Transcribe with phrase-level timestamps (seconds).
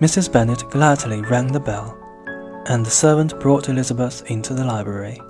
[0.00, 0.30] Mrs.
[0.30, 1.98] Bennet gladly rang the bell,
[2.66, 5.20] and the servant brought Elizabeth into the library.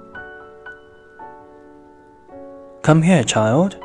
[2.82, 3.76] Come here, child,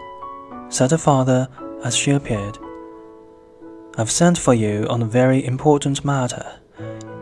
[0.67, 1.47] said her father
[1.85, 2.57] as she appeared.
[3.97, 6.59] I've sent for you on a very important matter.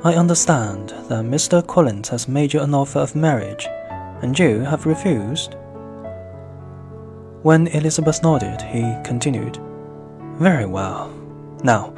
[0.04, 1.66] I understand that Mr.
[1.66, 3.68] Collins has made you an offer of marriage,
[4.24, 5.56] and you have refused.
[7.44, 9.60] When Elizabeth nodded, he continued,
[10.40, 11.14] Very well.
[11.64, 11.94] Now,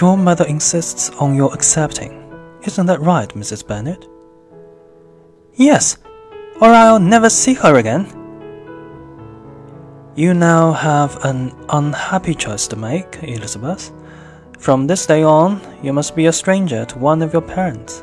[0.00, 2.22] your mother insists on your accepting.
[2.62, 3.66] Isn't that right, Mrs.
[3.66, 4.06] Bennet?
[5.54, 5.98] Yes,
[6.60, 8.06] or I'll never see her again.
[10.14, 13.92] You now have an unhappy choice to make, Elizabeth.
[14.58, 18.02] From this day on, you must be a stranger to one of your parents.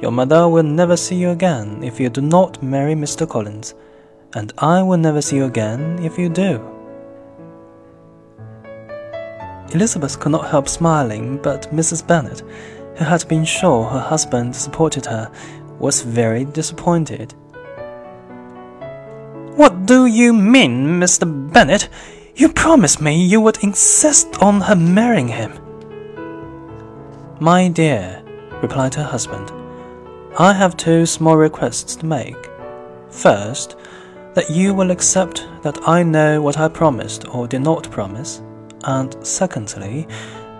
[0.00, 3.28] Your mother will never see you again if you do not marry Mr.
[3.28, 3.74] Collins,
[4.34, 6.79] and I will never see you again if you do.
[9.72, 12.04] Elizabeth could not help smiling, but Mrs.
[12.04, 12.42] Bennet,
[12.96, 15.30] who had been sure her husband supported her,
[15.78, 17.34] was very disappointed.
[19.54, 21.52] What do you mean, Mr.
[21.52, 21.88] Bennet?
[22.34, 25.52] You promised me you would insist on her marrying him.
[27.38, 28.22] My dear,
[28.62, 29.52] replied her husband,
[30.38, 32.48] I have two small requests to make.
[33.10, 33.76] First,
[34.34, 38.42] that you will accept that I know what I promised or did not promise
[38.84, 40.06] and secondly,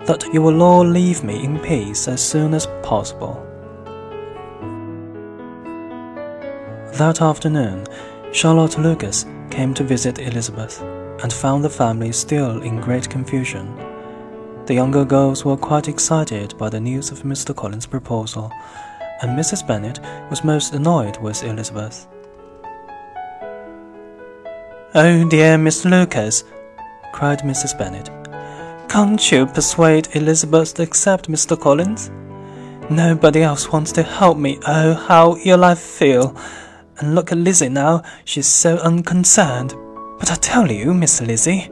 [0.05, 3.45] that you will all leave me in peace as soon as possible.
[6.93, 7.85] That afternoon,
[8.31, 10.81] Charlotte Lucas came to visit Elizabeth
[11.21, 13.75] and found the family still in great confusion.
[14.65, 17.55] The younger girls were quite excited by the news of Mr.
[17.55, 18.51] Collins' proposal,
[19.21, 19.65] and Mrs.
[19.65, 22.07] Bennet was most annoyed with Elizabeth.
[24.93, 26.43] Oh dear, Miss Lucas,
[27.11, 27.77] cried Mrs.
[27.77, 28.09] Bennet.
[28.89, 31.59] Can't you persuade Elizabeth to accept Mr.
[31.59, 32.11] Collins?
[32.89, 34.59] Nobody else wants to help me.
[34.67, 36.35] Oh, how ill I feel.
[36.97, 39.73] And look at Lizzie now, she's so unconcerned.
[40.19, 41.69] But I tell you, Miss Lizzie,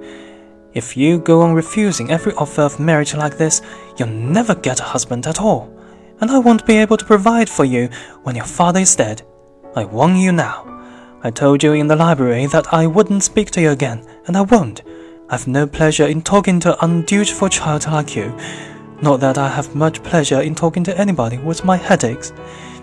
[0.74, 3.62] if you go on refusing every offer of marriage like this,
[3.98, 5.76] you'll never get a husband at all.
[6.22, 7.90] And I won't be able to provide for you
[8.24, 9.24] when your father is dead.
[9.76, 10.66] I warn you now.
[11.22, 14.42] I told you in the library that I wouldn't speak to you again, and I
[14.42, 14.84] won't.
[15.32, 18.36] I've no pleasure in talking to undutiful child like you.
[19.04, 22.34] Not that I have much pleasure in talking to anybody with my headaches.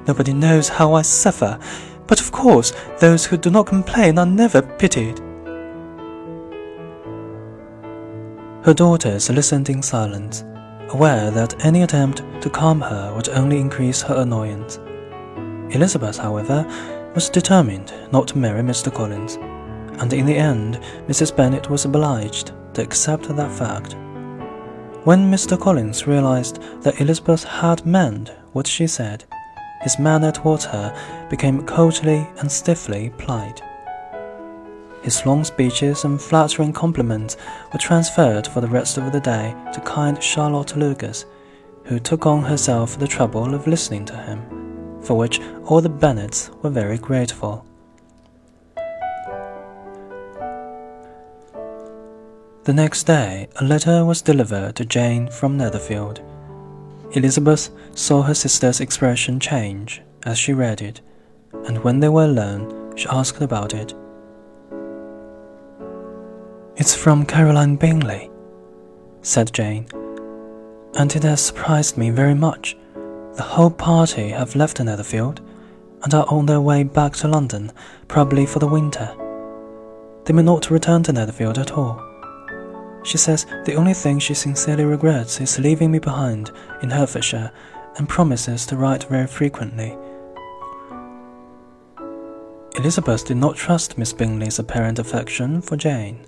[0.06, 1.58] Nobody knows how I suffer,
[2.06, 5.18] but of course, those who do not complain are never pitied.
[8.64, 10.44] Her daughters listened in silence,
[10.90, 14.78] aware that any attempt to calm her would only increase her annoyance.
[15.74, 16.64] Elizabeth, however,
[17.12, 18.94] was determined not to marry Mr.
[18.94, 19.36] Collins
[20.00, 21.34] and in the end, Mrs.
[21.34, 23.94] Bennet was obliged to accept that fact.
[25.04, 25.58] When Mr.
[25.58, 29.24] Collins realized that Elizabeth had meant what she said,
[29.82, 33.62] his manner towards her became coldly and stiffly polite.
[35.02, 37.36] His long speeches and flattering compliments
[37.72, 41.26] were transferred for the rest of the day to kind Charlotte Lucas,
[41.84, 46.50] who took on herself the trouble of listening to him, for which all the Bennets
[46.62, 47.64] were very grateful.
[52.66, 56.20] The next day, a letter was delivered to Jane from Netherfield.
[57.12, 61.00] Elizabeth saw her sister's expression change as she read it,
[61.66, 63.94] and when they were alone, she asked about it.
[66.74, 68.28] It's from Caroline Bingley,
[69.22, 69.86] said Jane,
[70.98, 72.76] and it has surprised me very much.
[73.34, 75.40] The whole party have left Netherfield
[76.02, 77.70] and are on their way back to London,
[78.08, 79.14] probably for the winter.
[80.24, 82.02] They may not return to Netherfield at all.
[83.06, 86.50] She says the only thing she sincerely regrets is leaving me behind
[86.82, 87.52] in Hertfordshire
[87.96, 89.96] and promises to write very frequently.
[92.74, 96.26] Elizabeth did not trust Miss Bingley's apparent affection for Jane.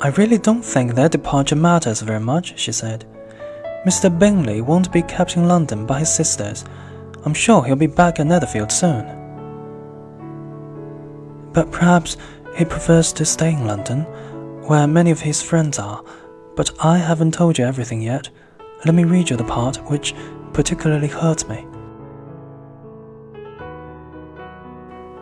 [0.00, 3.04] I really don't think their departure matters very much, she said.
[3.86, 4.18] Mr.
[4.18, 6.64] Bingley won't be kept in London by his sisters.
[7.26, 9.04] I'm sure he'll be back at Netherfield soon.
[11.52, 12.16] But perhaps
[12.56, 14.06] he prefers to stay in London
[14.66, 16.04] where many of his friends are,
[16.56, 18.28] but I haven't told you everything yet.
[18.84, 20.14] Let me read you the part which
[20.52, 21.66] particularly hurts me.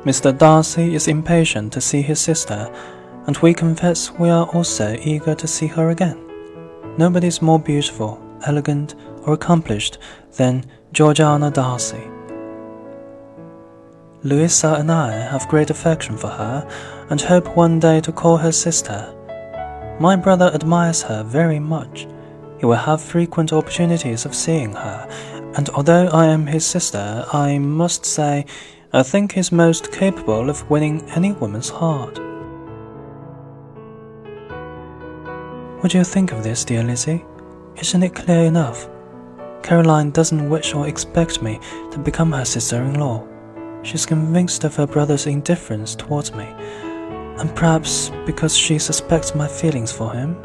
[0.05, 0.37] Mr.
[0.37, 2.71] Darcy is impatient to see his sister,
[3.27, 6.19] and we confess we are also eager to see her again.
[6.99, 9.99] Nobody is more beautiful, elegant, or accomplished
[10.37, 12.03] than Georgiana Darcy.
[14.25, 16.69] Louisa and I have great affection for her,
[17.11, 19.15] and hope one day to call her sister.
[20.03, 22.09] My brother admires her very much.
[22.59, 25.09] he will have frequent opportunities of seeing her,
[25.57, 28.45] and although I am his sister, I must say
[28.93, 32.19] I think he's most capable of winning any woman's heart.
[35.81, 37.25] What do you think of this, dear Lizzie?
[37.81, 38.89] Isn't it clear enough?
[39.63, 41.61] Caroline doesn't wish or expect me
[41.93, 43.25] to become her sister in law.
[43.85, 46.49] She's convinced of her brother's indifference towards me,
[47.39, 50.37] and perhaps because she suspects my feelings for him.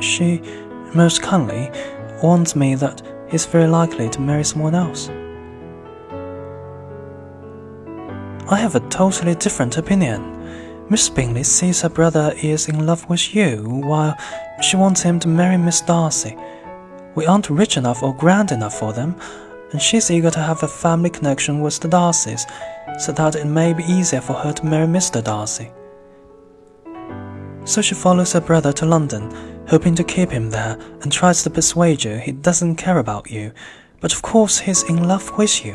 [0.00, 0.40] She,
[0.94, 1.70] most kindly,
[2.22, 5.08] warns me that he's very likely to marry someone else.
[8.48, 10.32] I have a totally different opinion.
[10.88, 14.16] Miss Bingley sees her brother is in love with you, while
[14.62, 16.36] she wants him to marry Miss Darcy.
[17.16, 19.16] We aren't rich enough or grand enough for them,
[19.72, 22.48] and she's eager to have a family connection with the Darcys,
[23.00, 25.22] so that it may be easier for her to marry Mr.
[25.24, 25.72] Darcy.
[27.66, 29.30] So she follows her brother to London,
[29.66, 33.52] hoping to keep him there, and tries to persuade you he doesn't care about you,
[34.00, 35.74] but of course he's in love with you.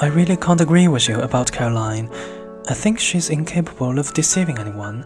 [0.00, 2.08] I really can't agree with you about Caroline.
[2.68, 5.04] I think she's incapable of deceiving anyone.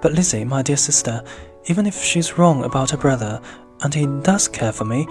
[0.00, 1.22] But Lizzie, my dear sister,
[1.66, 3.40] even if she's wrong about her brother,
[3.80, 5.06] and he does care for me,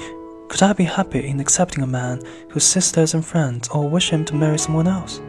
[0.47, 4.23] could I be happy in accepting a man whose sisters and friends all wish him
[4.25, 5.19] to marry someone else?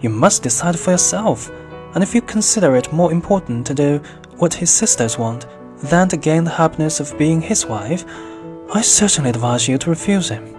[0.00, 1.50] You must decide for yourself,
[1.94, 4.00] and if you consider it more important to do
[4.36, 5.46] what his sisters want
[5.78, 8.04] than to gain the happiness of being his wife,
[8.74, 10.54] I certainly advise you to refuse him.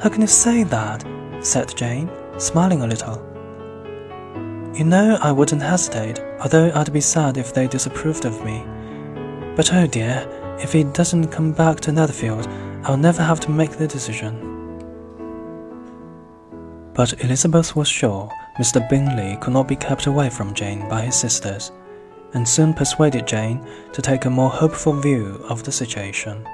[0.00, 1.04] How can you say that?
[1.40, 3.16] said Jane, smiling a little.
[4.74, 8.64] You know I wouldn't hesitate, although I'd be sad if they disapproved of me.
[9.56, 10.28] But oh dear,
[10.60, 12.46] if he doesn't come back to Netherfield,
[12.84, 14.47] I'll never have to make the decision.
[16.98, 18.28] But Elizabeth was sure
[18.58, 18.82] Mr.
[18.90, 21.70] Bingley could not be kept away from Jane by his sisters,
[22.34, 26.44] and soon persuaded Jane to take a more hopeful view of the situation.